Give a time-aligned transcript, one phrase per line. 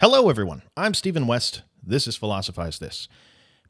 [0.00, 0.62] Hello, everyone.
[0.78, 1.60] I'm Stephen West.
[1.82, 3.06] This is Philosophize This.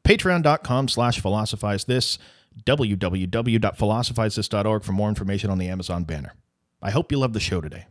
[0.05, 2.17] Patreon.com slash philosophize this,
[2.63, 6.33] www.philosophizethis.org for more information on the Amazon banner.
[6.81, 7.85] I hope you love the show today.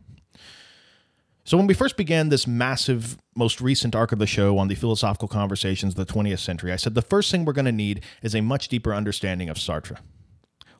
[1.43, 4.75] So, when we first began this massive, most recent arc of the show on the
[4.75, 8.03] philosophical conversations of the 20th century, I said the first thing we're going to need
[8.23, 9.99] is a much deeper understanding of Sartre.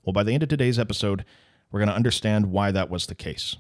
[0.04, 1.26] Well, by the end of today's episode,
[1.72, 3.56] we're going to understand why that was the case.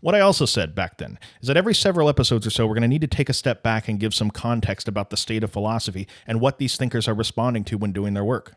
[0.00, 2.82] What I also said back then is that every several episodes or so, we're going
[2.82, 5.52] to need to take a step back and give some context about the state of
[5.52, 8.54] philosophy and what these thinkers are responding to when doing their work.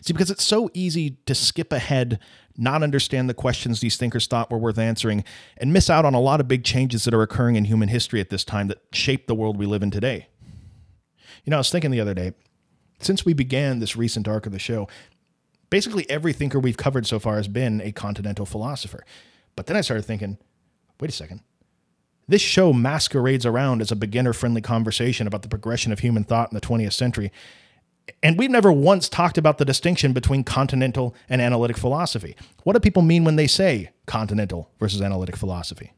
[0.00, 2.18] See, because it's so easy to skip ahead,
[2.56, 5.24] not understand the questions these thinkers thought were worth answering,
[5.56, 8.20] and miss out on a lot of big changes that are occurring in human history
[8.20, 10.26] at this time that shape the world we live in today.
[11.44, 12.32] You know, I was thinking the other day,
[12.98, 14.88] since we began this recent arc of the show,
[15.70, 19.04] basically every thinker we've covered so far has been a continental philosopher.
[19.54, 20.38] But then I started thinking,
[21.00, 21.40] wait a second.
[22.26, 26.52] This show masquerades around as a beginner friendly conversation about the progression of human thought
[26.52, 27.32] in the 20th century.
[28.22, 32.36] And we've never once talked about the distinction between continental and analytic philosophy.
[32.64, 35.92] What do people mean when they say continental versus analytic philosophy?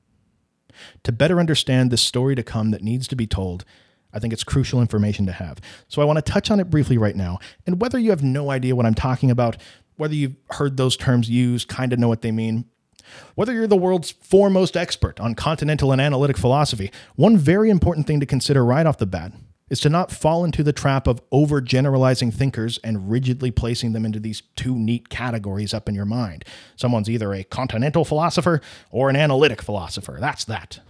[1.04, 3.64] To better understand this story to come that needs to be told,
[4.12, 5.60] I think it's crucial information to have.
[5.88, 7.38] So I want to touch on it briefly right now.
[7.66, 9.56] And whether you have no idea what I'm talking about,
[9.96, 12.64] whether you've heard those terms used, kind of know what they mean,
[13.34, 18.20] whether you're the world's foremost expert on continental and analytic philosophy, one very important thing
[18.20, 19.32] to consider right off the bat
[19.70, 24.18] is to not fall into the trap of overgeneralizing thinkers and rigidly placing them into
[24.18, 26.44] these two neat categories up in your mind.
[26.76, 30.18] Someone's either a continental philosopher or an analytic philosopher.
[30.20, 30.80] That's that.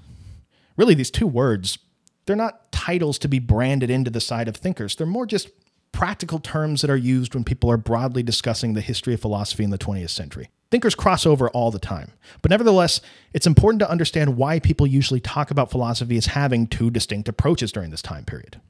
[0.76, 1.78] Really, these two words,
[2.24, 4.96] they're not titles to be branded into the side of thinkers.
[4.96, 5.50] They're more just
[5.92, 9.70] practical terms that are used when people are broadly discussing the history of philosophy in
[9.70, 10.48] the 20th century.
[10.70, 13.00] Thinkers cross over all the time, but nevertheless,
[13.34, 17.72] it's important to understand why people usually talk about philosophy as having two distinct approaches
[17.72, 18.60] during this time period.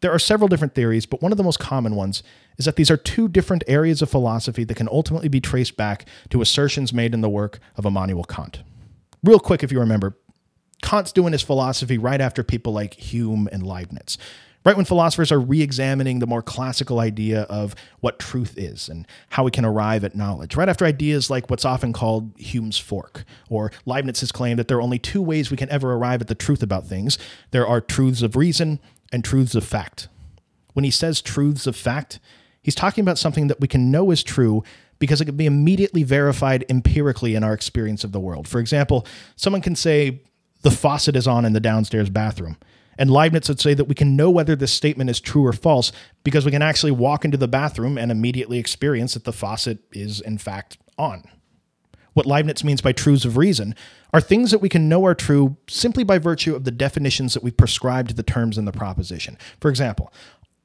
[0.00, 2.22] There are several different theories, but one of the most common ones
[2.56, 6.06] is that these are two different areas of philosophy that can ultimately be traced back
[6.30, 8.62] to assertions made in the work of Immanuel Kant.
[9.22, 10.16] Real quick, if you remember,
[10.82, 14.18] Kant's doing his philosophy right after people like Hume and Leibniz
[14.68, 19.06] right when philosophers are re examining the more classical idea of what truth is and
[19.30, 23.24] how we can arrive at knowledge, right after ideas like what's often called Hume's fork,
[23.48, 26.34] or Leibniz's claim that there are only two ways we can ever arrive at the
[26.34, 27.16] truth about things
[27.50, 28.78] there are truths of reason
[29.10, 30.08] and truths of fact.
[30.74, 32.20] When he says truths of fact,
[32.60, 34.62] he's talking about something that we can know is true
[34.98, 38.46] because it can be immediately verified empirically in our experience of the world.
[38.46, 40.20] For example, someone can say,
[40.60, 42.58] the faucet is on in the downstairs bathroom.
[42.98, 45.92] And Leibniz would say that we can know whether this statement is true or false
[46.24, 50.20] because we can actually walk into the bathroom and immediately experience that the faucet is,
[50.20, 51.22] in fact, on.
[52.14, 53.76] What Leibniz means by truths of reason
[54.12, 57.44] are things that we can know are true simply by virtue of the definitions that
[57.44, 59.38] we prescribe to the terms in the proposition.
[59.60, 60.12] For example,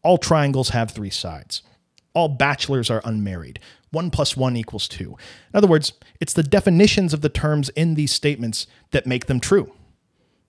[0.02, 1.62] all triangles have three sides.
[2.16, 3.60] All bachelors are unmarried.
[3.92, 5.12] 1 plus 1 equals 2.
[5.12, 5.18] In
[5.54, 9.72] other words, it's the definitions of the terms in these statements that make them true.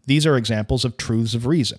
[0.07, 1.79] These are examples of truths of reason.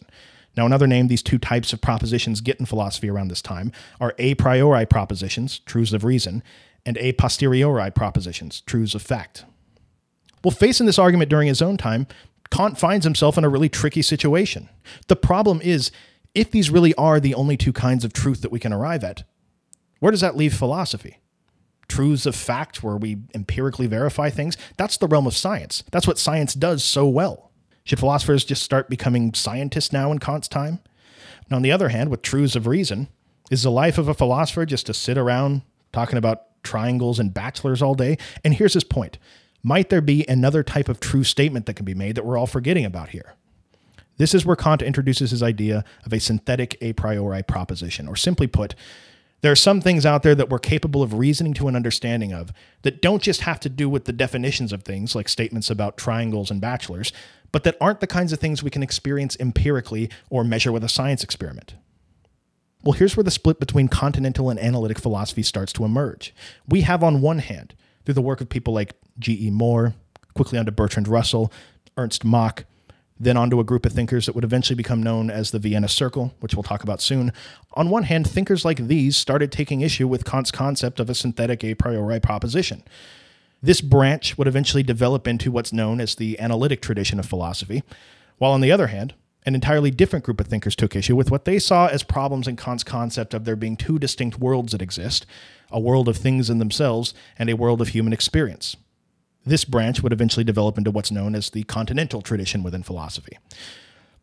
[0.58, 4.16] Now, another name these two types of propositions get in philosophy around this time are
[4.18, 6.44] a priori propositions, truths of reason,
[6.86, 9.46] and a posteriori propositions, truths of fact.
[10.44, 12.08] Well, facing this argument during his own time,
[12.52, 14.70] Kant finds himself in a really tricky situation.
[15.08, 15.92] The problem is,
[16.34, 19.24] if these really are the only two kinds of truth that we can arrive at,
[20.00, 21.20] where does that leave philosophy?
[21.88, 25.84] Truths of fact, where we empirically verify things, that's the realm of science.
[25.92, 27.45] That's what science does so well.
[27.86, 30.80] Should philosophers just start becoming scientists now in Kant's time?
[31.46, 33.08] And on the other hand, with truths of reason,
[33.52, 35.62] is the life of a philosopher just to sit around
[35.94, 38.18] talking about triangles and bachelors all day?
[38.44, 39.20] And here's his point
[39.62, 42.48] Might there be another type of true statement that can be made that we're all
[42.48, 43.36] forgetting about here?
[44.18, 48.48] This is where Kant introduces his idea of a synthetic a priori proposition, or simply
[48.48, 48.74] put,
[49.42, 52.52] there are some things out there that we're capable of reasoning to an understanding of
[52.82, 56.50] that don't just have to do with the definitions of things, like statements about triangles
[56.50, 57.14] and bachelors,
[57.56, 60.90] but that aren't the kinds of things we can experience empirically or measure with a
[60.90, 61.76] science experiment.
[62.84, 66.36] Well, here's where the split between continental and analytic philosophy starts to emerge.
[66.68, 67.74] We have, on one hand,
[68.04, 69.52] through the work of people like G.E.
[69.52, 69.96] Moore,
[70.34, 71.50] quickly onto Bertrand Russell,
[71.96, 72.66] Ernst Mach,
[73.18, 76.34] then onto a group of thinkers that would eventually become known as the Vienna Circle,
[76.42, 77.32] which we'll talk about soon.
[77.76, 81.64] On one hand, thinkers like these started taking issue with Kant's concept of a synthetic
[81.64, 82.84] a priori proposition.
[83.66, 87.82] This branch would eventually develop into what's known as the analytic tradition of philosophy,
[88.38, 91.46] while on the other hand, an entirely different group of thinkers took issue with what
[91.46, 95.26] they saw as problems in Kant's concept of there being two distinct worlds that exist
[95.72, 98.78] a world of things in themselves and a world of human experience.
[99.48, 103.36] This branch would eventually develop into what's known as the continental tradition within philosophy.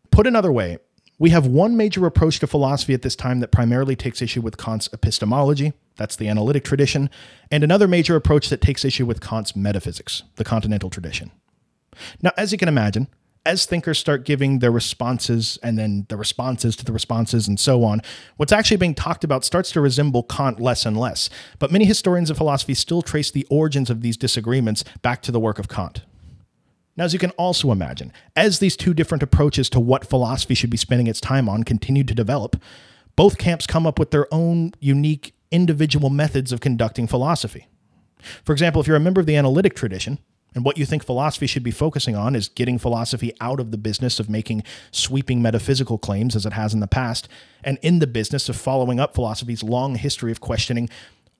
[0.09, 0.77] Put another way,
[1.19, 4.55] we have one major approach to philosophy at this time that primarily takes issue with
[4.55, 7.09] Kant's epistemology, that's the analytic tradition,
[7.51, 11.31] and another major approach that takes issue with Kant's metaphysics, the continental tradition.
[12.21, 13.07] Now, as you can imagine,
[13.45, 17.83] as thinkers start giving their responses and then the responses to the responses and so
[17.83, 18.01] on,
[18.37, 21.29] what's actually being talked about starts to resemble Kant less and less.
[21.59, 25.39] But many historians of philosophy still trace the origins of these disagreements back to the
[25.39, 26.03] work of Kant.
[26.95, 30.69] Now, as you can also imagine, as these two different approaches to what philosophy should
[30.69, 32.55] be spending its time on continue to develop,
[33.15, 37.67] both camps come up with their own unique individual methods of conducting philosophy.
[38.43, 40.19] For example, if you're a member of the analytic tradition,
[40.55, 43.77] and what you think philosophy should be focusing on is getting philosophy out of the
[43.77, 47.27] business of making sweeping metaphysical claims as it has in the past,
[47.63, 50.89] and in the business of following up philosophy's long history of questioning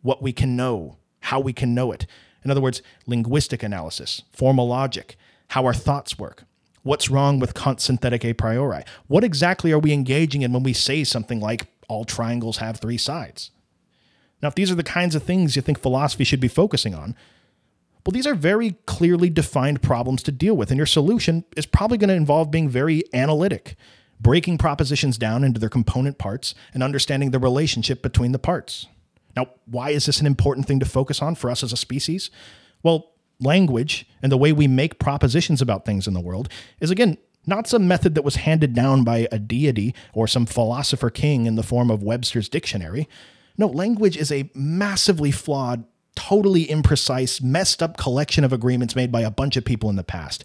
[0.01, 2.05] what we can know, how we can know it.
[2.43, 5.15] In other words, linguistic analysis, formal logic,
[5.49, 6.43] how our thoughts work.
[6.81, 8.83] What's wrong with Kant's synthetic a priori?
[9.07, 12.97] What exactly are we engaging in when we say something like, all triangles have three
[12.97, 13.51] sides?
[14.43, 17.15] Now, if these are the kinds of things you think philosophy should be focusing on,
[18.05, 21.97] well, these are very clearly defined problems to deal with, and your solution is probably
[21.97, 23.77] going to involve being very analytic,
[24.19, 28.87] breaking propositions down into their component parts and understanding the relationship between the parts.
[29.33, 32.29] Now, why is this an important thing to focus on for us as a species?
[32.83, 36.49] Well, language and the way we make propositions about things in the world
[36.81, 41.09] is, again, not some method that was handed down by a deity or some philosopher
[41.09, 43.07] king in the form of Webster's dictionary.
[43.57, 45.85] No, language is a massively flawed
[46.15, 50.03] totally imprecise, messed up collection of agreements made by a bunch of people in the
[50.03, 50.43] past.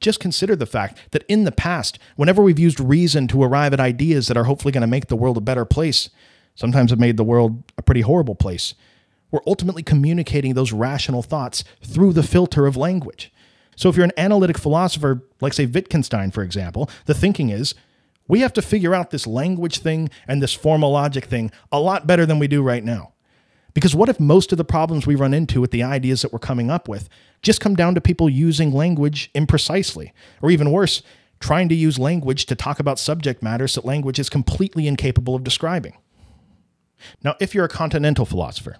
[0.00, 3.80] Just consider the fact that in the past, whenever we've used reason to arrive at
[3.80, 6.08] ideas that are hopefully going to make the world a better place,
[6.54, 8.74] sometimes have made the world a pretty horrible place.
[9.30, 13.32] We're ultimately communicating those rational thoughts through the filter of language.
[13.76, 17.74] So if you're an analytic philosopher, like say Wittgenstein, for example, the thinking is
[18.28, 22.06] we have to figure out this language thing and this formal logic thing a lot
[22.06, 23.12] better than we do right now.
[23.74, 26.38] Because what if most of the problems we run into with the ideas that we're
[26.38, 27.08] coming up with
[27.42, 30.12] just come down to people using language imprecisely?
[30.42, 31.02] Or even worse,
[31.40, 35.44] trying to use language to talk about subject matters that language is completely incapable of
[35.44, 35.96] describing.
[37.22, 38.76] Now, if you're a continental philosopher,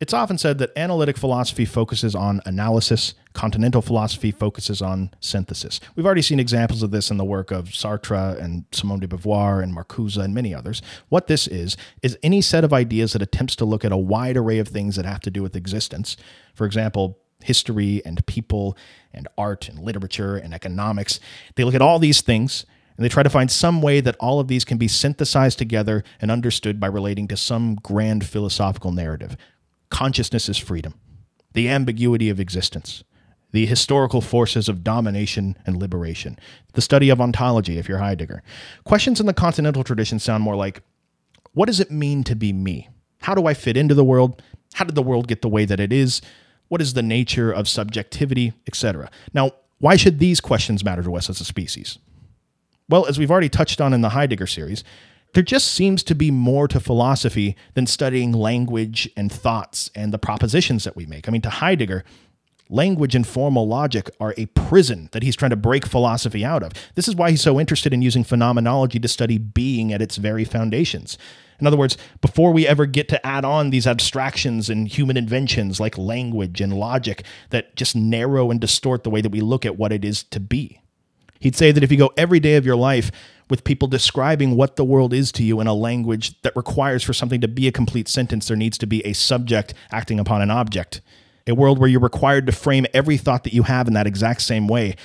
[0.00, 5.80] it's often said that analytic philosophy focuses on analysis, continental philosophy focuses on synthesis.
[5.94, 9.62] We've already seen examples of this in the work of Sartre and Simone de Beauvoir
[9.62, 10.82] and Marcuse and many others.
[11.08, 14.36] What this is, is any set of ideas that attempts to look at a wide
[14.36, 16.16] array of things that have to do with existence.
[16.54, 18.76] For example, history and people
[19.12, 21.20] and art and literature and economics.
[21.54, 22.66] They look at all these things
[22.96, 26.04] and they try to find some way that all of these can be synthesized together
[26.20, 29.36] and understood by relating to some grand philosophical narrative
[29.94, 30.92] consciousness is freedom,
[31.52, 33.04] the ambiguity of existence,
[33.52, 36.36] the historical forces of domination and liberation,
[36.72, 38.42] the study of ontology, if you're Heidegger.
[38.82, 40.82] Questions in the continental tradition sound more like
[41.52, 42.88] what does it mean to be me?
[43.20, 44.42] How do I fit into the world?
[44.72, 46.20] How did the world get the way that it is?
[46.66, 49.08] What is the nature of subjectivity, etc.?
[49.32, 52.00] Now, why should these questions matter to us as a species?
[52.88, 54.82] Well, as we've already touched on in the Heidegger series,
[55.34, 60.18] there just seems to be more to philosophy than studying language and thoughts and the
[60.18, 61.28] propositions that we make.
[61.28, 62.04] I mean, to Heidegger,
[62.70, 66.72] language and formal logic are a prison that he's trying to break philosophy out of.
[66.94, 70.44] This is why he's so interested in using phenomenology to study being at its very
[70.44, 71.18] foundations.
[71.60, 75.78] In other words, before we ever get to add on these abstractions and human inventions
[75.78, 79.78] like language and logic that just narrow and distort the way that we look at
[79.78, 80.80] what it is to be.
[81.40, 83.12] He'd say that if you go every day of your life
[83.50, 87.12] with people describing what the world is to you in a language that requires for
[87.12, 90.50] something to be a complete sentence, there needs to be a subject acting upon an
[90.50, 91.00] object.
[91.46, 94.42] A world where you're required to frame every thought that you have in that exact
[94.42, 94.96] same way.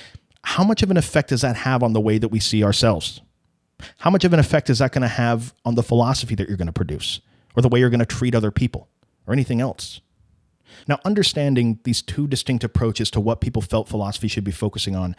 [0.42, 3.20] How much of an effect does that have on the way that we see ourselves?
[3.98, 6.56] How much of an effect is that going to have on the philosophy that you're
[6.56, 7.20] going to produce,
[7.54, 8.88] or the way you're going to treat other people,
[9.26, 10.00] or anything else?
[10.86, 15.14] Now, understanding these two distinct approaches to what people felt philosophy should be focusing on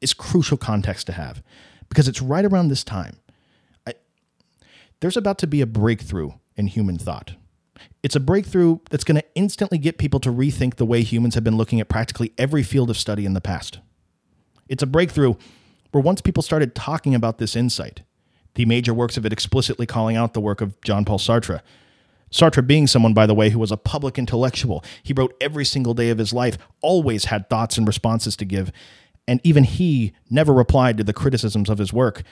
[0.00, 1.42] is crucial context to have
[1.90, 3.16] because it's right around this time.
[3.86, 3.94] I,
[5.00, 7.34] there's about to be a breakthrough in human thought.
[8.02, 11.44] It's a breakthrough that's going to instantly get people to rethink the way humans have
[11.44, 13.80] been looking at practically every field of study in the past.
[14.68, 15.34] It's a breakthrough
[15.90, 18.02] where once people started talking about this insight,
[18.54, 21.60] the major works of it explicitly calling out the work of Jean Paul Sartre.
[22.30, 25.94] Sartre, being someone, by the way, who was a public intellectual, he wrote every single
[25.94, 28.70] day of his life, always had thoughts and responses to give,
[29.26, 32.22] and even he never replied to the criticisms of his work.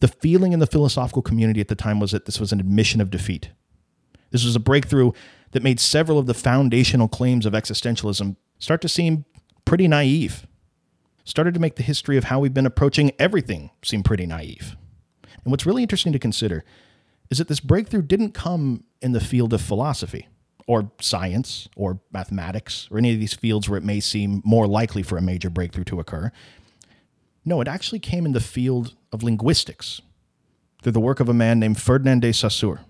[0.00, 3.00] The feeling in the philosophical community at the time was that this was an admission
[3.00, 3.50] of defeat.
[4.30, 5.12] This was a breakthrough
[5.52, 9.24] that made several of the foundational claims of existentialism start to seem
[9.64, 10.46] pretty naive.
[11.26, 14.76] started to make the history of how we've been approaching everything seem pretty naive.
[15.42, 16.64] And what's really interesting to consider
[17.30, 20.28] is that this breakthrough didn't come in the field of philosophy
[20.66, 25.02] or science or mathematics or any of these fields where it may seem more likely
[25.02, 26.32] for a major breakthrough to occur.
[27.44, 30.00] No, it actually came in the field of linguistics
[30.82, 32.80] through the work of a man named Ferdinand de Saussure.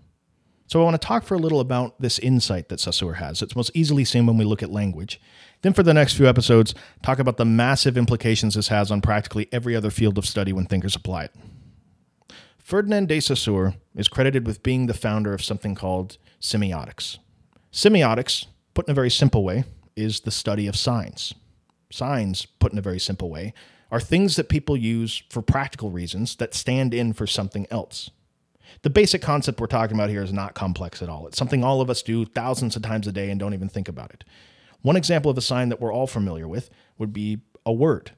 [0.66, 3.42] So I want to talk for a little about this insight that Saussure has.
[3.42, 5.20] It's most easily seen when we look at language.
[5.62, 9.48] Then for the next few episodes, talk about the massive implications this has on practically
[9.52, 11.34] every other field of study when thinkers apply it.
[12.58, 17.18] Ferdinand de Saussure is credited with being the founder of something called semiotics.
[17.74, 19.64] Semiotics, put in a very simple way,
[19.96, 21.34] is the study of signs.
[21.90, 23.52] Signs, put in a very simple way,
[23.90, 28.10] are things that people use for practical reasons that stand in for something else.
[28.82, 31.26] The basic concept we're talking about here is not complex at all.
[31.26, 33.88] It's something all of us do thousands of times a day and don't even think
[33.88, 34.22] about it.
[34.82, 38.12] One example of a sign that we're all familiar with would be a word.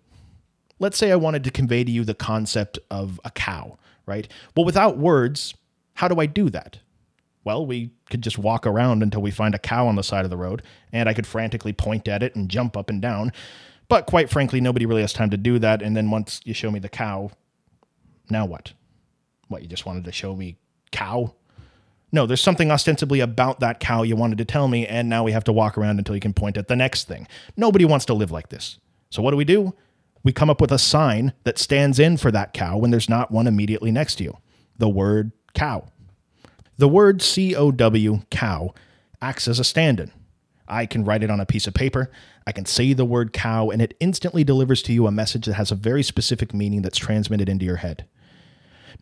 [0.78, 4.28] Let's say I wanted to convey to you the concept of a cow right?
[4.56, 5.54] Well, without words,
[5.94, 6.78] how do I do that?
[7.46, 10.30] Well, we could just walk around until we find a cow on the side of
[10.30, 10.62] the road,
[10.92, 13.32] and I could frantically point at it and jump up and down.
[13.88, 15.80] But quite frankly, nobody really has time to do that.
[15.80, 17.30] And then once you show me the cow,
[18.28, 18.72] now what?
[19.46, 20.56] What, you just wanted to show me
[20.90, 21.36] cow?
[22.10, 25.30] No, there's something ostensibly about that cow you wanted to tell me, and now we
[25.30, 27.28] have to walk around until you can point at the next thing.
[27.56, 28.78] Nobody wants to live like this.
[29.10, 29.72] So what do we do?
[30.26, 33.30] we come up with a sign that stands in for that cow when there's not
[33.30, 34.36] one immediately next to you
[34.76, 35.86] the word cow.
[36.78, 38.75] The word C O W, cow,
[39.23, 40.12] acts as a stand in.
[40.68, 42.11] I can write it on a piece of paper,
[42.47, 45.54] I can say the word cow, and it instantly delivers to you a message that
[45.54, 48.04] has a very specific meaning that's transmitted into your head.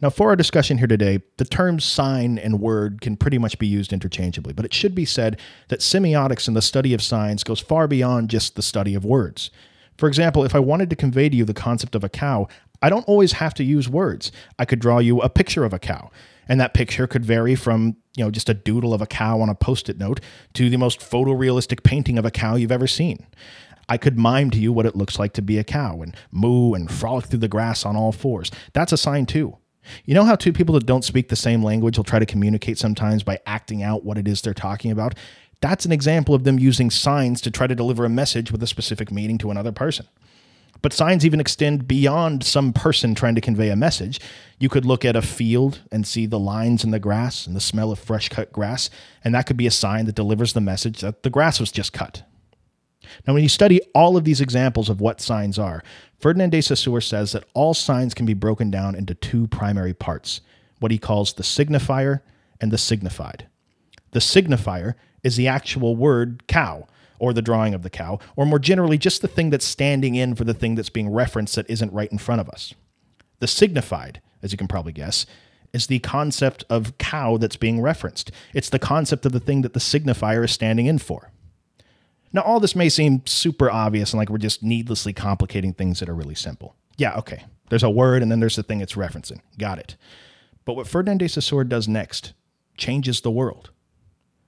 [0.00, 3.66] Now, for our discussion here today, the terms sign and word can pretty much be
[3.66, 7.60] used interchangeably, but it should be said that semiotics and the study of signs goes
[7.60, 9.50] far beyond just the study of words.
[9.96, 12.48] For example, if I wanted to convey to you the concept of a cow,
[12.82, 14.32] I don't always have to use words.
[14.58, 16.10] I could draw you a picture of a cow,
[16.48, 19.48] and that picture could vary from, you know, just a doodle of a cow on
[19.48, 20.20] a post-it note
[20.54, 23.26] to the most photorealistic painting of a cow you've ever seen.
[23.88, 26.72] I could mime to you what it looks like to be a cow and moo
[26.74, 28.50] and frolic through the grass on all fours.
[28.72, 29.58] That's a sign too.
[30.06, 32.78] You know how two people that don't speak the same language will try to communicate
[32.78, 35.14] sometimes by acting out what it is they're talking about?
[35.60, 38.66] That's an example of them using signs to try to deliver a message with a
[38.66, 40.06] specific meaning to another person.
[40.84, 44.20] But signs even extend beyond some person trying to convey a message.
[44.58, 47.60] You could look at a field and see the lines in the grass and the
[47.60, 48.90] smell of fresh cut grass,
[49.24, 51.94] and that could be a sign that delivers the message that the grass was just
[51.94, 52.24] cut.
[53.26, 55.82] Now, when you study all of these examples of what signs are,
[56.18, 60.42] Ferdinand de Saussure says that all signs can be broken down into two primary parts
[60.80, 62.20] what he calls the signifier
[62.60, 63.46] and the signified.
[64.10, 66.86] The signifier is the actual word cow
[67.18, 70.34] or the drawing of the cow, or more generally, just the thing that's standing in
[70.34, 72.74] for the thing that's being referenced that isn't right in front of us.
[73.40, 75.26] The signified, as you can probably guess,
[75.72, 78.30] is the concept of cow that's being referenced.
[78.54, 81.32] It's the concept of the thing that the signifier is standing in for.
[82.32, 86.08] Now, all this may seem super obvious and like we're just needlessly complicating things that
[86.08, 86.74] are really simple.
[86.96, 87.44] Yeah, okay.
[87.70, 89.40] There's a word and then there's the thing it's referencing.
[89.58, 89.96] Got it.
[90.64, 92.32] But what Ferdinand de Saussure does next
[92.76, 93.70] changes the world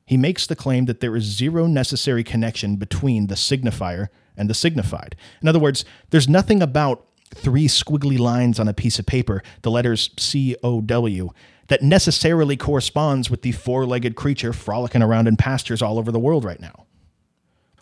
[0.07, 4.55] he makes the claim that there is zero necessary connection between the signifier and the
[4.55, 5.17] signified.
[5.43, 9.71] In other words, there's nothing about three squiggly lines on a piece of paper, the
[9.71, 11.31] letters C O W,
[11.67, 16.21] that necessarily corresponds with the four legged creature frolicking around in pastures all over the
[16.21, 16.87] world right now.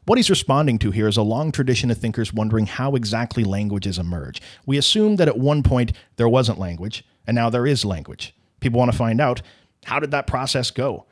[0.06, 3.98] What he's responding to here is a long tradition of thinkers wondering how exactly languages
[3.98, 4.40] emerge.
[4.64, 8.34] We assume that at one point there wasn't language, and now there is language.
[8.60, 9.42] People want to find out
[9.84, 11.06] how did that process go?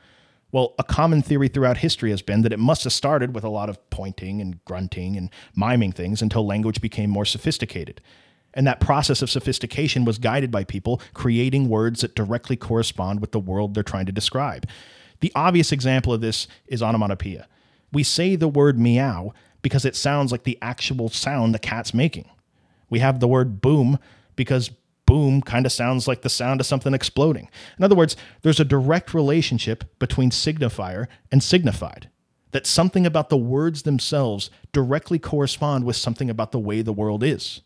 [0.52, 3.48] Well, a common theory throughout history has been that it must have started with a
[3.48, 8.02] lot of pointing and grunting and miming things until language became more sophisticated.
[8.54, 13.32] And that process of sophistication was guided by people creating words that directly correspond with
[13.32, 14.68] the world they're trying to describe.
[15.20, 17.48] The obvious example of this is onomatopoeia.
[17.90, 19.32] We say the word meow
[19.62, 22.28] because it sounds like the actual sound the cat's making.
[22.90, 23.98] We have the word boom
[24.36, 24.70] because
[25.12, 27.50] boom kind of sounds like the sound of something exploding.
[27.76, 32.08] In other words, there's a direct relationship between signifier and signified.
[32.52, 37.22] That something about the words themselves directly correspond with something about the way the world
[37.22, 37.60] is.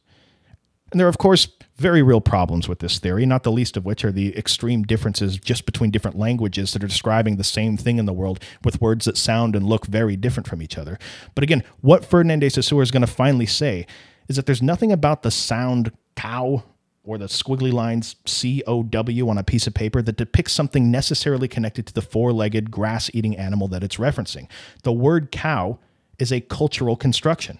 [0.91, 3.85] And there are, of course, very real problems with this theory, not the least of
[3.85, 7.99] which are the extreme differences just between different languages that are describing the same thing
[7.99, 10.99] in the world with words that sound and look very different from each other.
[11.37, 13.87] But again, what Ferdinand de Saussure is going to finally say
[14.29, 16.65] is that there's nothing about the sound cow
[17.07, 20.91] or the squiggly lines C O W on a piece of paper that depicts something
[20.91, 24.49] necessarily connected to the four legged grass eating animal that it's referencing.
[24.83, 25.79] The word cow
[26.19, 27.59] is a cultural construction.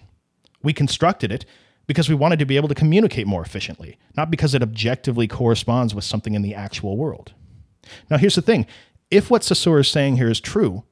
[0.61, 1.45] We constructed it
[1.87, 5.95] because we wanted to be able to communicate more efficiently, not because it objectively corresponds
[5.95, 7.33] with something in the actual world.
[8.09, 8.67] Now, here's the thing
[9.09, 10.83] if what Saussure is saying here is true,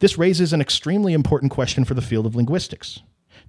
[0.00, 3.00] this raises an extremely important question for the field of linguistics.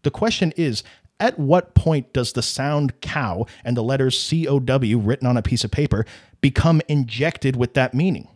[0.03, 0.83] The question is
[1.19, 5.37] at what point does the sound cow and the letters C O W written on
[5.37, 6.05] a piece of paper
[6.41, 8.27] become injected with that meaning?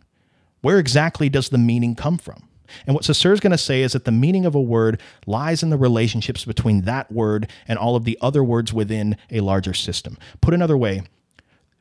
[0.62, 2.48] Where exactly does the meaning come from?
[2.86, 5.62] And what Saussure is going to say is that the meaning of a word lies
[5.62, 9.74] in the relationships between that word and all of the other words within a larger
[9.74, 10.16] system.
[10.40, 11.02] Put another way,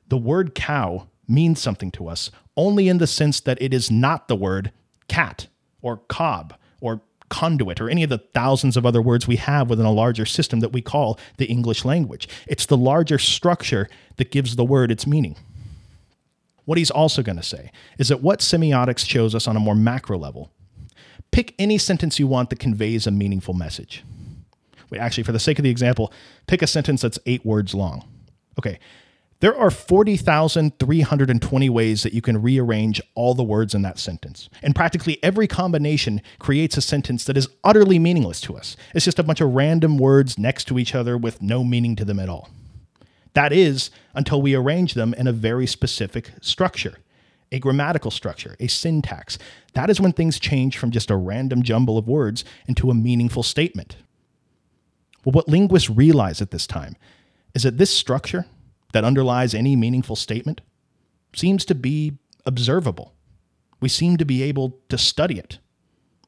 [0.07, 4.27] the word cow means something to us only in the sense that it is not
[4.27, 4.71] the word
[5.07, 5.47] cat
[5.81, 9.85] or cob or conduit or any of the thousands of other words we have within
[9.85, 12.27] a larger system that we call the English language.
[12.47, 15.35] It's the larger structure that gives the word its meaning.
[16.65, 19.75] What he's also going to say is that what semiotics shows us on a more
[19.75, 20.51] macro level.
[21.31, 24.03] Pick any sentence you want that conveys a meaningful message.
[24.89, 26.11] Wait, actually, for the sake of the example,
[26.47, 28.07] pick a sentence that's eight words long.
[28.57, 28.79] Okay,
[29.41, 34.49] there are 40,320 ways that you can rearrange all the words in that sentence.
[34.61, 38.75] And practically every combination creates a sentence that is utterly meaningless to us.
[38.93, 42.05] It's just a bunch of random words next to each other with no meaning to
[42.05, 42.49] them at all.
[43.33, 46.97] That is, until we arrange them in a very specific structure,
[47.51, 49.37] a grammatical structure, a syntax.
[49.73, 53.43] That is when things change from just a random jumble of words into a meaningful
[53.43, 53.95] statement.
[55.23, 56.97] Well, what linguists realize at this time
[57.53, 58.45] is that this structure
[58.93, 60.61] that underlies any meaningful statement
[61.35, 63.13] seems to be observable.
[63.79, 65.59] We seem to be able to study it.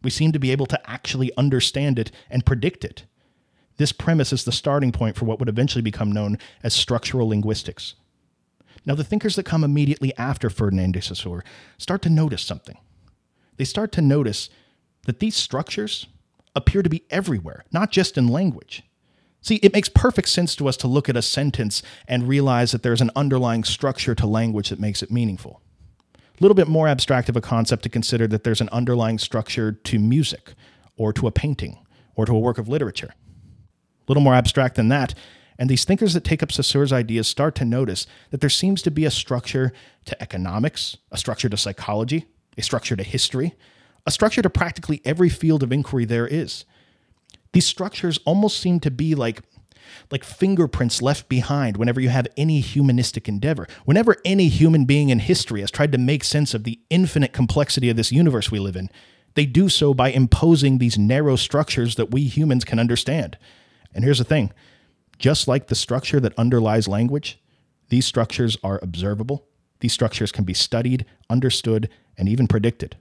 [0.03, 3.05] We seem to be able to actually understand it and predict it.
[3.77, 7.95] This premise is the starting point for what would eventually become known as structural linguistics.
[8.85, 11.43] Now, the thinkers that come immediately after Ferdinand de Saussure
[11.77, 12.77] start to notice something.
[13.57, 14.49] They start to notice
[15.05, 16.07] that these structures
[16.55, 18.83] appear to be everywhere, not just in language.
[19.41, 22.83] See, it makes perfect sense to us to look at a sentence and realize that
[22.83, 25.61] there's an underlying structure to language that makes it meaningful.
[26.15, 29.71] A little bit more abstract of a concept to consider that there's an underlying structure
[29.71, 30.53] to music,
[30.95, 31.79] or to a painting,
[32.15, 35.15] or to a work of literature A little more abstract than that.
[35.57, 38.91] And these thinkers that take up Saussure's ideas start to notice that there seems to
[38.91, 39.71] be a structure
[40.05, 42.25] to economics, a structure to psychology,
[42.57, 43.55] a structure to history,
[44.05, 46.65] a structure to practically every field of inquiry there is.
[47.53, 49.41] These structures almost seem to be like
[50.09, 53.67] like fingerprints left behind whenever you have any humanistic endeavor.
[53.85, 57.89] Whenever any human being in history has tried to make sense of the infinite complexity
[57.89, 58.89] of this universe we live in,
[59.33, 63.37] they do so by imposing these narrow structures that we humans can understand.
[63.93, 64.53] And here's the thing
[65.17, 67.39] just like the structure that underlies language,
[67.89, 69.47] these structures are observable.
[69.81, 72.97] These structures can be studied, understood, and even predicted.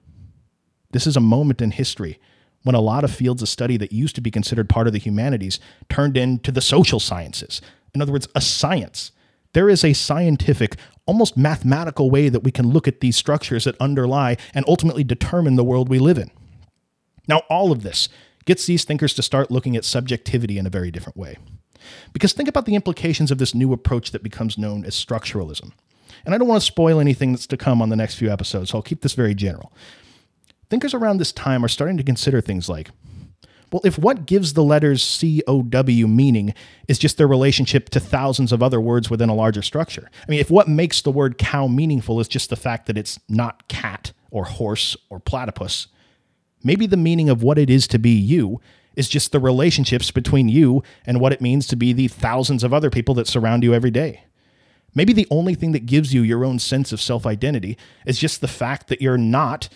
[0.93, 2.19] This is a moment in history
[2.63, 4.99] when a lot of fields of study that used to be considered part of the
[4.99, 7.61] humanities turned into the social sciences.
[7.95, 9.13] In other words, a science.
[9.53, 13.81] There is a scientific, almost mathematical way that we can look at these structures that
[13.81, 16.31] underlie and ultimately determine the world we live in.
[17.27, 18.09] Now, all of this
[18.45, 21.37] gets these thinkers to start looking at subjectivity in a very different way.
[22.13, 25.73] Because think about the implications of this new approach that becomes known as structuralism.
[26.25, 28.71] And I don't want to spoil anything that's to come on the next few episodes,
[28.71, 29.73] so I'll keep this very general.
[30.71, 32.91] Thinkers around this time are starting to consider things like
[33.73, 36.55] well, if what gives the letters C O W meaning
[36.89, 40.41] is just their relationship to thousands of other words within a larger structure, I mean,
[40.41, 44.13] if what makes the word cow meaningful is just the fact that it's not cat
[44.33, 45.87] or horse or platypus,
[46.63, 48.61] Maybe the meaning of what it is to be you
[48.97, 52.75] is just the relationships between you and what it means to be the thousands of
[52.75, 54.25] other people that surround you every day.
[54.95, 58.41] Maybe the only thing that gives you your own sense of self identity is just
[58.41, 59.69] the fact that you're not,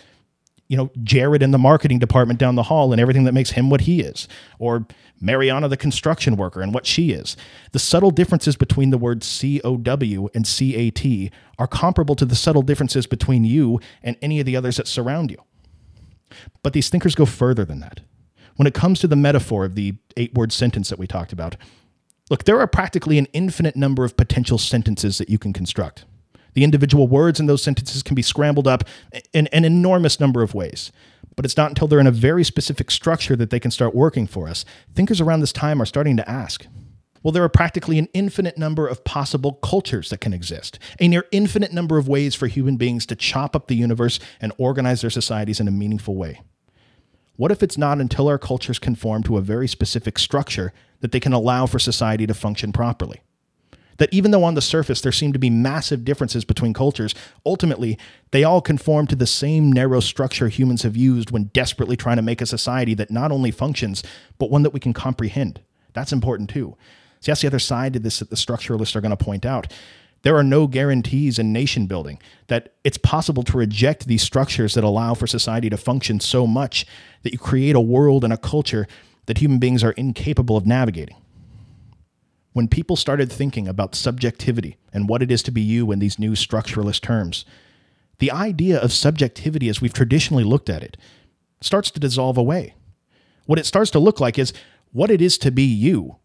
[0.67, 3.69] you know, Jared in the marketing department down the hall and everything that makes him
[3.69, 4.87] what he is, or
[5.21, 7.37] Mariana the construction worker and what she is.
[7.71, 12.15] The subtle differences between the words C O W and C A T are comparable
[12.15, 15.37] to the subtle differences between you and any of the others that surround you.
[16.63, 18.01] But these thinkers go further than that.
[18.55, 21.55] When it comes to the metaphor of the eight word sentence that we talked about,
[22.29, 26.05] look, there are practically an infinite number of potential sentences that you can construct.
[26.55, 28.83] The individual words in those sentences can be scrambled up
[29.33, 30.91] in an enormous number of ways.
[31.35, 34.25] But it's not until they're in a very specific structure that they can start working
[34.25, 34.65] for us.
[34.93, 36.65] Thinkers around this time are starting to ask
[37.25, 41.25] well, there are practically an infinite number of possible cultures that can exist, a near
[41.31, 45.09] infinite number of ways for human beings to chop up the universe and organize their
[45.09, 46.41] societies in a meaningful way.
[47.35, 51.19] What if it's not until our cultures conform to a very specific structure that they
[51.19, 53.21] can allow for society to function properly?
[53.97, 57.97] That even though on the surface there seem to be massive differences between cultures, ultimately
[58.31, 62.21] they all conform to the same narrow structure humans have used when desperately trying to
[62.21, 64.03] make a society that not only functions,
[64.37, 65.61] but one that we can comprehend.
[65.93, 66.75] That's important too.
[67.21, 69.71] See, that's the other side to this that the structuralists are going to point out.
[70.23, 74.83] There are no guarantees in nation building that it's possible to reject these structures that
[74.83, 76.85] allow for society to function so much
[77.21, 78.87] that you create a world and a culture
[79.27, 81.15] that human beings are incapable of navigating.
[82.55, 86.17] When people started thinking about subjectivity and what it is to be you in these
[86.17, 87.43] new structuralist terms,
[88.19, 90.95] the idea of subjectivity as we've traditionally looked at it
[91.59, 92.73] starts to dissolve away.
[93.45, 94.53] What it starts to look like is
[94.93, 96.15] what it is to be you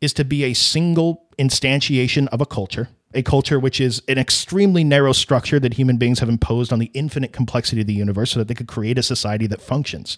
[0.00, 4.84] is to be a single instantiation of a culture, a culture which is an extremely
[4.84, 8.38] narrow structure that human beings have imposed on the infinite complexity of the universe so
[8.38, 10.16] that they could create a society that functions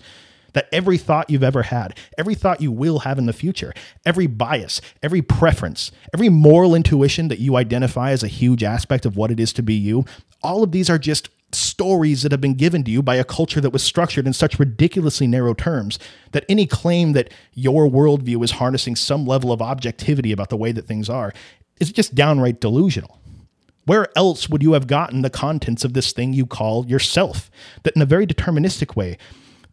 [0.52, 3.72] that every thought you've ever had, every thought you will have in the future,
[4.04, 9.16] every bias, every preference, every moral intuition that you identify as a huge aspect of
[9.16, 10.04] what it is to be you,
[10.42, 13.60] all of these are just stories that have been given to you by a culture
[13.60, 15.98] that was structured in such ridiculously narrow terms
[16.32, 20.72] that any claim that your worldview is harnessing some level of objectivity about the way
[20.72, 21.32] that things are
[21.78, 23.18] is just downright delusional.
[23.84, 27.50] Where else would you have gotten the contents of this thing you call yourself?
[27.82, 29.18] That in a very deterministic way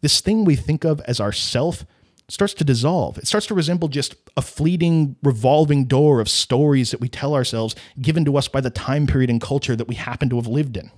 [0.00, 1.84] this thing we think of as our self
[2.28, 3.18] starts to dissolve.
[3.18, 7.74] It starts to resemble just a fleeting revolving door of stories that we tell ourselves
[8.00, 10.76] given to us by the time period and culture that we happen to have lived
[10.76, 10.90] in.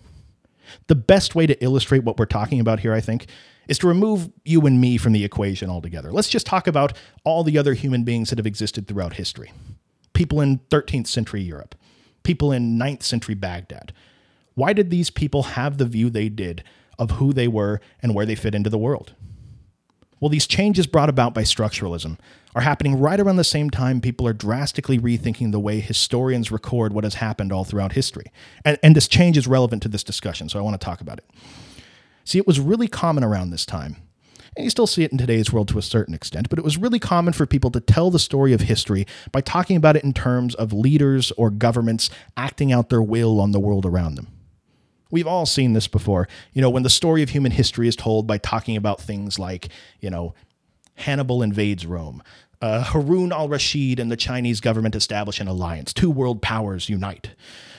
[0.89, 3.27] The best way to illustrate what we're talking about here, I think,
[3.69, 6.13] is to remove you and me from the equation altogether.
[6.13, 9.53] Let's just talk about all the other human beings that have existed throughout history.
[10.13, 11.75] People in 13th century Europe,
[12.23, 13.93] people in 9th century Baghdad.
[14.55, 16.63] Why did these people have the view they did
[16.99, 19.15] of who they were and where they fit into the world.
[20.21, 22.17] Well, these changes brought about by structuralism
[22.55, 26.93] are happening right around the same time people are drastically rethinking the way historians record
[26.93, 28.27] what has happened all throughout history.
[28.65, 31.19] And, and this change is relevant to this discussion, so I want to talk about
[31.19, 31.29] it.
[32.25, 33.97] See, it was really common around this time,
[34.57, 36.77] and you still see it in today's world to a certain extent, but it was
[36.77, 40.13] really common for people to tell the story of history by talking about it in
[40.13, 44.29] terms of leaders or governments acting out their will on the world around them.
[45.13, 46.27] We've all seen this before.
[46.55, 49.69] You know, when the story of human history is told by talking about things like,
[50.01, 50.35] you know,
[50.95, 52.23] Hannibal invades Rome,
[52.63, 57.31] uh, Harun al Rashid and the Chinese government establish an alliance, two world powers unite.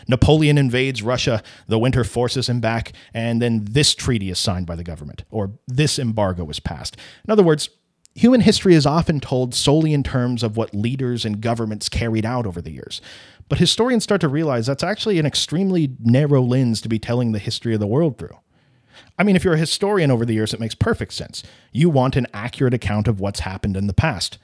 [0.08, 4.76] Napoleon invades Russia, the winter forces him back, and then this treaty is signed by
[4.76, 6.98] the government, or this embargo is passed.
[7.26, 7.70] In other words,
[8.14, 12.46] human history is often told solely in terms of what leaders and governments carried out
[12.46, 13.02] over the years.
[13.50, 17.40] But historians start to realize that's actually an extremely narrow lens to be telling the
[17.40, 18.38] history of the world through.
[19.18, 21.44] I mean, if you're a historian over the years, it makes perfect sense.
[21.72, 24.38] You want an accurate account of what's happened in the past.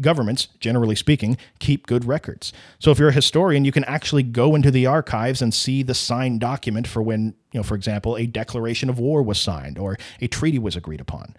[0.00, 2.52] Governments, generally speaking, keep good records.
[2.80, 5.94] So if you're a historian, you can actually go into the archives and see the
[5.94, 9.96] signed document for when, you know, for example, a declaration of war was signed or
[10.20, 11.36] a treaty was agreed upon.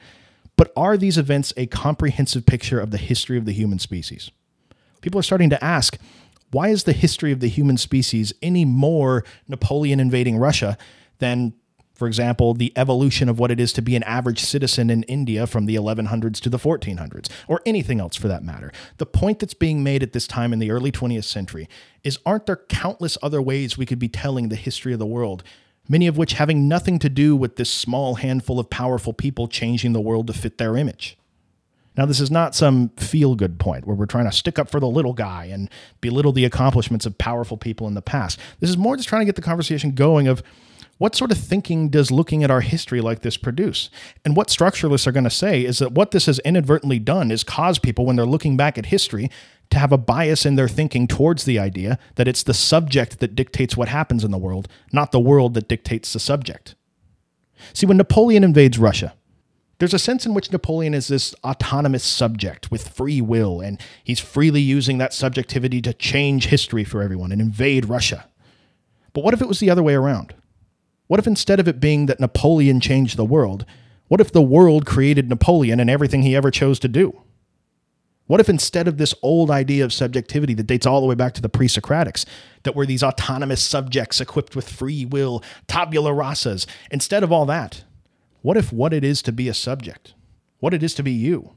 [0.55, 4.31] But are these events a comprehensive picture of the history of the human species?
[5.01, 5.97] People are starting to ask
[6.55, 10.77] why is the history of the human species any more Napoleon invading Russia
[11.19, 11.53] than,
[11.93, 15.47] for example, the evolution of what it is to be an average citizen in India
[15.47, 18.71] from the 1100s to the 1400s, or anything else for that matter?
[18.99, 21.67] The point that's being made at this time in the early 20th century
[22.05, 25.43] is aren't there countless other ways we could be telling the history of the world?
[25.89, 29.91] Many of which having nothing to do with this small handful of powerful people changing
[29.91, 31.17] the world to fit their image.
[31.97, 34.79] Now, this is not some feel good point where we're trying to stick up for
[34.79, 35.69] the little guy and
[36.01, 38.39] belittle the accomplishments of powerful people in the past.
[38.59, 40.43] This is more just trying to get the conversation going of
[40.97, 43.89] what sort of thinking does looking at our history like this produce?
[44.23, 47.43] And what structuralists are going to say is that what this has inadvertently done is
[47.43, 49.29] cause people, when they're looking back at history,
[49.71, 53.35] to have a bias in their thinking towards the idea that it's the subject that
[53.35, 56.75] dictates what happens in the world, not the world that dictates the subject.
[57.73, 59.15] See, when Napoleon invades Russia,
[59.77, 64.19] there's a sense in which Napoleon is this autonomous subject with free will, and he's
[64.19, 68.27] freely using that subjectivity to change history for everyone and invade Russia.
[69.13, 70.33] But what if it was the other way around?
[71.07, 73.65] What if instead of it being that Napoleon changed the world,
[74.07, 77.21] what if the world created Napoleon and everything he ever chose to do?
[78.27, 81.33] What if instead of this old idea of subjectivity that dates all the way back
[81.35, 82.25] to the pre Socratics,
[82.63, 87.83] that we're these autonomous subjects equipped with free will, tabula rasas, instead of all that,
[88.45, 90.13] what if what it is to be a subject,
[90.59, 91.53] what it is to be you,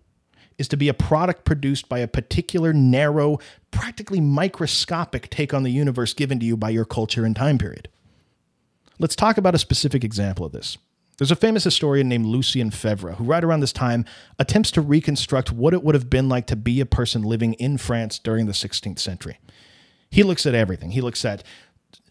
[0.57, 3.39] is to be a product produced by a particular narrow,
[3.71, 7.91] practically microscopic take on the universe given to you by your culture and time period?
[8.99, 10.79] Let's talk about a specific example of this.
[11.19, 14.07] There's a famous historian named Lucien Febvre who, right around this time,
[14.39, 17.77] attempts to reconstruct what it would have been like to be a person living in
[17.77, 19.39] France during the 16th century.
[20.11, 20.93] He looks at everything.
[20.93, 21.45] He looks at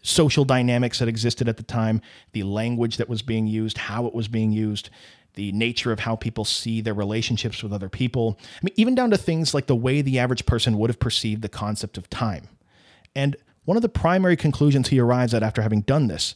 [0.08, 2.00] social dynamics that existed at the time,
[2.32, 4.90] the language that was being used, how it was being used,
[5.34, 8.38] the nature of how people see their relationships with other people.
[8.56, 11.42] I mean, even down to things like the way the average person would have perceived
[11.42, 12.48] the concept of time.
[13.14, 16.34] And one of the primary conclusions he arrives at after having done this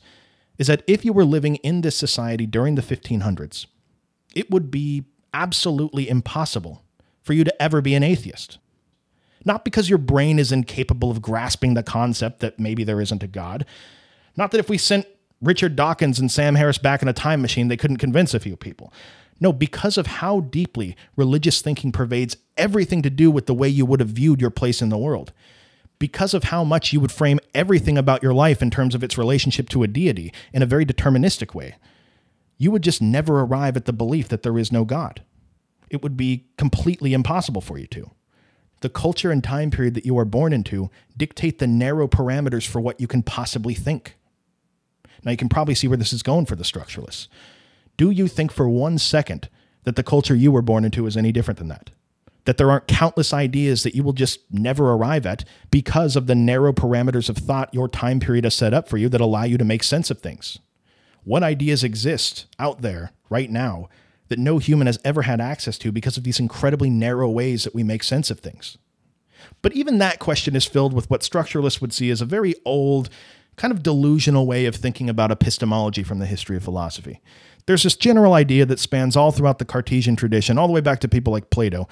[0.58, 3.66] is that if you were living in this society during the 1500s,
[4.34, 5.04] it would be
[5.34, 6.82] absolutely impossible
[7.22, 8.58] for you to ever be an atheist.
[9.44, 13.28] Not because your brain is incapable of grasping the concept that maybe there isn't a
[13.28, 13.66] God.
[14.36, 15.06] Not that if we sent
[15.40, 18.56] Richard Dawkins and Sam Harris back in a time machine, they couldn't convince a few
[18.56, 18.92] people.
[19.40, 23.84] No, because of how deeply religious thinking pervades everything to do with the way you
[23.84, 25.32] would have viewed your place in the world.
[25.98, 29.18] Because of how much you would frame everything about your life in terms of its
[29.18, 31.76] relationship to a deity in a very deterministic way,
[32.56, 35.22] you would just never arrive at the belief that there is no God.
[35.90, 38.10] It would be completely impossible for you to.
[38.82, 42.80] The culture and time period that you are born into dictate the narrow parameters for
[42.80, 44.16] what you can possibly think.
[45.24, 47.28] Now, you can probably see where this is going for the structuralists.
[47.96, 49.48] Do you think for one second
[49.84, 51.90] that the culture you were born into is any different than that?
[52.44, 56.34] That there aren't countless ideas that you will just never arrive at because of the
[56.34, 59.58] narrow parameters of thought your time period has set up for you that allow you
[59.58, 60.58] to make sense of things?
[61.22, 63.88] What ideas exist out there right now
[64.32, 67.74] that no human has ever had access to because of these incredibly narrow ways that
[67.74, 68.78] we make sense of things?
[69.60, 73.10] But even that question is filled with what structuralists would see as a very old,
[73.56, 77.20] kind of delusional way of thinking about epistemology from the history of philosophy.
[77.66, 81.00] There's this general idea that spans all throughout the Cartesian tradition, all the way back
[81.00, 81.86] to people like Plato.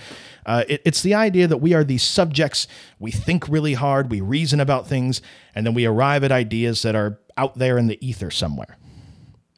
[0.47, 2.67] Uh, it, it's the idea that we are these subjects,
[2.99, 5.21] we think really hard, we reason about things,
[5.55, 8.79] and then we arrive at ideas that are out there in the ether somewhere.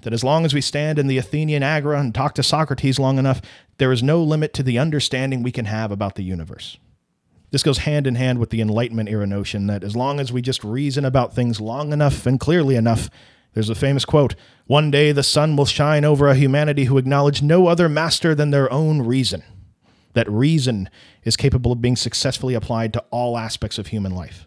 [0.02, 3.18] That as long as we stand in the Athenian agora and talk to Socrates long
[3.18, 3.40] enough,
[3.78, 6.76] there is no limit to the understanding we can have about the universe.
[7.52, 10.40] This goes hand in hand with the Enlightenment era notion that as long as we
[10.40, 13.10] just reason about things long enough and clearly enough,
[13.52, 14.34] there's a famous quote
[14.66, 18.50] One day the sun will shine over a humanity who acknowledge no other master than
[18.50, 19.42] their own reason.
[20.14, 20.88] That reason
[21.24, 24.46] is capable of being successfully applied to all aspects of human life.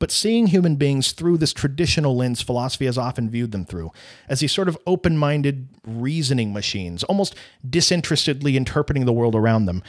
[0.00, 3.92] But seeing human beings through this traditional lens philosophy has often viewed them through,
[4.28, 7.36] as these sort of open minded reasoning machines, almost
[7.68, 9.82] disinterestedly interpreting the world around them,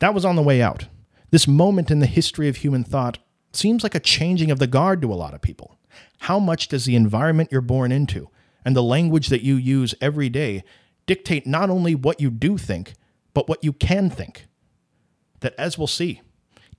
[0.00, 0.88] that was on the way out.
[1.30, 3.18] This moment in the history of human thought
[3.52, 5.78] seems like a changing of the guard to a lot of people.
[6.18, 8.28] How much does the environment you're born into
[8.64, 10.64] and the language that you use every day
[11.06, 12.94] dictate not only what you do think,
[13.32, 14.46] but what you can think?
[15.40, 16.20] That, as we'll see,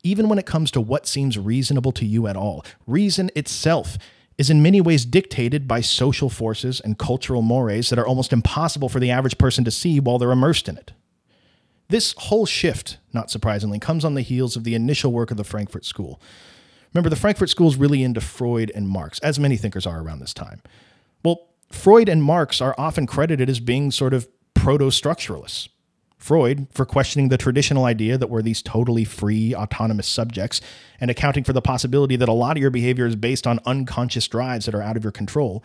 [0.04, 3.98] even when it comes to what seems reasonable to you at all, reason itself
[4.38, 8.90] is in many ways dictated by social forces and cultural mores that are almost impossible
[8.90, 10.92] for the average person to see while they're immersed in it.
[11.90, 15.44] This whole shift, not surprisingly, comes on the heels of the initial work of the
[15.44, 16.20] Frankfurt School.
[16.94, 20.20] Remember, the Frankfurt School is really into Freud and Marx, as many thinkers are around
[20.20, 20.62] this time.
[21.24, 25.70] Well, Freud and Marx are often credited as being sort of proto structuralists.
[26.24, 30.62] Freud for questioning the traditional idea that we're these totally free, autonomous subjects
[31.00, 34.28] and accounting for the possibility that a lot of your behavior is based on unconscious
[34.28, 35.64] drives that are out of your control.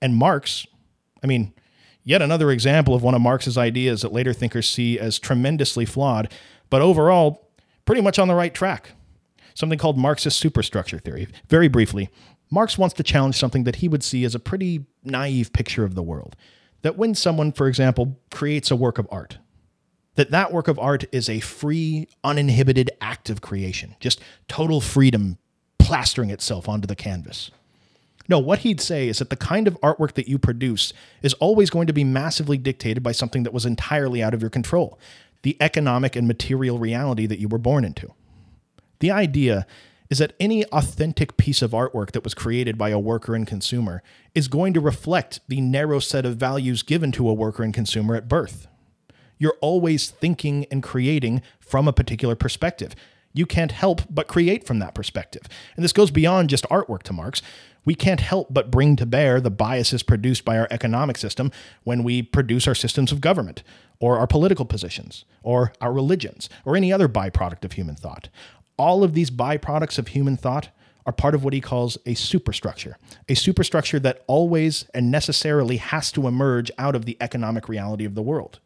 [0.00, 0.66] And Marx,
[1.22, 1.52] I mean,
[2.02, 6.32] Yet another example of one of Marx's ideas that later thinkers see as tremendously flawed,
[6.70, 7.50] but overall
[7.84, 8.92] pretty much on the right track.
[9.54, 11.28] Something called Marxist superstructure theory.
[11.48, 12.08] Very briefly,
[12.50, 15.94] Marx wants to challenge something that he would see as a pretty naive picture of
[15.94, 16.36] the world.
[16.82, 19.38] That when someone, for example, creates a work of art,
[20.16, 25.38] that that work of art is a free, uninhibited act of creation, just total freedom
[25.78, 27.50] plastering itself onto the canvas.
[28.28, 30.92] No, what he'd say is that the kind of artwork that you produce
[31.22, 34.50] is always going to be massively dictated by something that was entirely out of your
[34.50, 34.98] control
[35.42, 38.12] the economic and material reality that you were born into.
[38.98, 39.66] The idea
[40.10, 44.02] is that any authentic piece of artwork that was created by a worker and consumer
[44.34, 48.16] is going to reflect the narrow set of values given to a worker and consumer
[48.16, 48.66] at birth.
[49.40, 52.94] You're always thinking and creating from a particular perspective.
[53.32, 55.42] You can't help but create from that perspective.
[55.74, 57.42] And this goes beyond just artwork to Marx
[57.84, 61.50] we can't help but bring to bear the biases produced by our economic system
[61.84, 63.62] when we produce our systems of government,
[63.98, 68.28] or our political positions, or our religions, or any other byproduct of human thought.
[68.76, 70.70] All of these byproducts of human thought
[71.06, 72.96] are part of what he calls a superstructure,
[73.28, 78.14] a superstructure that always and necessarily has to emerge out of the economic reality of
[78.14, 78.60] the world.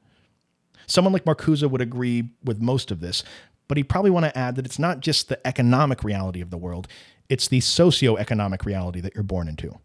[0.87, 3.23] Someone like Marcuse would agree with most of this,
[3.69, 6.59] but he'd probably want to add that it's not just the economic reality of the
[6.59, 6.89] world,
[7.29, 9.79] it's the socio-economic reality that you're born into.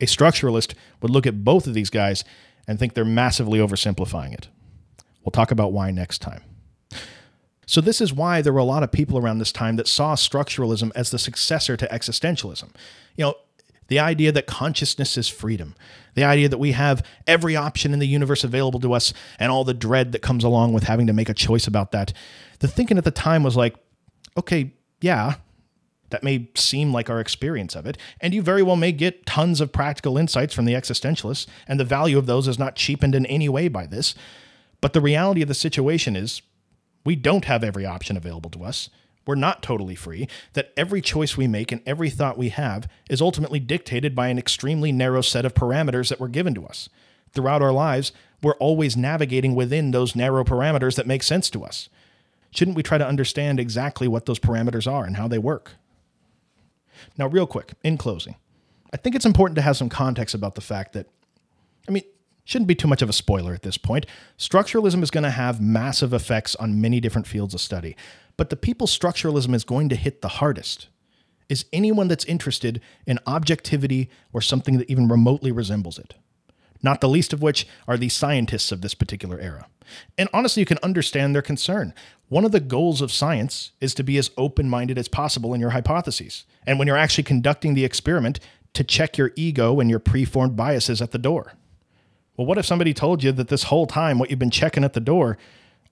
[0.00, 2.24] A structuralist would look at both of these guys
[2.68, 4.48] and think they're massively oversimplifying it.
[5.24, 6.42] We'll talk about why next time.
[7.68, 10.14] So, this is why there were a lot of people around this time that saw
[10.14, 12.70] structuralism as the successor to existentialism.
[13.16, 13.34] You know,
[13.88, 15.74] The idea that consciousness is freedom.
[16.14, 19.64] The idea that we have every option in the universe available to us and all
[19.64, 22.12] the dread that comes along with having to make a choice about that.
[22.60, 23.76] The thinking at the time was like,
[24.36, 25.34] okay, yeah,
[26.10, 29.60] that may seem like our experience of it, and you very well may get tons
[29.60, 33.26] of practical insights from the existentialists, and the value of those is not cheapened in
[33.26, 34.14] any way by this.
[34.80, 36.42] But the reality of the situation is
[37.04, 38.88] we don't have every option available to us.
[39.26, 43.20] We're not totally free, that every choice we make and every thought we have is
[43.20, 46.88] ultimately dictated by an extremely narrow set of parameters that were given to us.
[47.32, 48.12] Throughout our lives,
[48.42, 51.88] we're always navigating within those narrow parameters that make sense to us.
[52.52, 55.72] Shouldn't we try to understand exactly what those parameters are and how they work?
[57.18, 58.36] Now, real quick, in closing,
[58.92, 61.06] I think it's important to have some context about the fact that,
[61.88, 62.04] I mean,
[62.46, 64.06] shouldn't be too much of a spoiler at this point.
[64.38, 67.94] Structuralism is going to have massive effects on many different fields of study,
[68.38, 70.88] but the people structuralism is going to hit the hardest
[71.48, 76.14] is anyone that's interested in objectivity or something that even remotely resembles it.
[76.82, 79.66] Not the least of which are the scientists of this particular era.
[80.18, 81.94] And honestly, you can understand their concern.
[82.28, 85.60] One of the goals of science is to be as open minded as possible in
[85.60, 86.44] your hypotheses.
[86.66, 88.40] And when you're actually conducting the experiment,
[88.74, 91.54] to check your ego and your preformed biases at the door.
[92.36, 94.92] Well, what if somebody told you that this whole time what you've been checking at
[94.92, 95.38] the door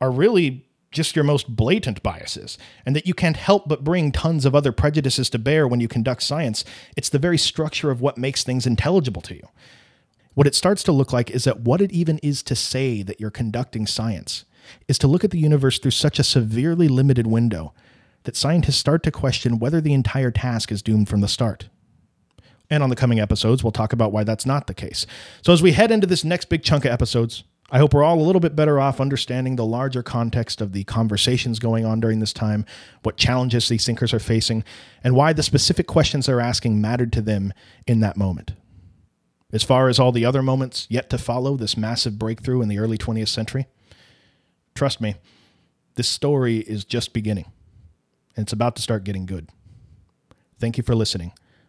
[0.01, 4.45] are really just your most blatant biases, and that you can't help but bring tons
[4.45, 6.65] of other prejudices to bear when you conduct science?
[6.97, 9.49] It's the very structure of what makes things intelligible to you.
[10.35, 13.21] What it starts to look like is that what it even is to say that
[13.21, 14.45] you're conducting science
[14.89, 17.73] is to look at the universe through such a severely limited window
[18.25, 21.69] that scientists start to question whether the entire task is doomed from the start.
[22.70, 25.07] And on the coming episodes, we'll talk about why that's not the case.
[25.42, 28.20] So, as we head into this next big chunk of episodes, I hope we're all
[28.20, 32.20] a little bit better off understanding the larger context of the conversations going on during
[32.20, 32.66] this time,
[33.03, 34.64] what challenges these thinkers are facing,
[35.03, 37.53] and why the specific questions they're asking mattered to them
[37.87, 38.53] in that moment.
[39.53, 42.79] As far as all the other moments yet to follow this massive breakthrough in the
[42.79, 43.66] early 20th century,
[44.74, 45.14] trust me,
[45.94, 47.50] this story is just beginning,
[48.37, 49.48] and it's about to start getting good.
[50.59, 51.33] Thank you for listening.